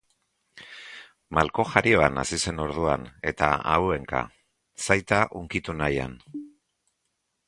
[1.37, 4.21] Malko jarioan hasi zen orduan, eta auhenka,
[4.87, 6.17] Zaita hunkitu nahian.